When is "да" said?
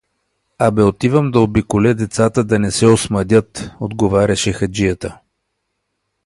1.31-1.39, 2.43-2.71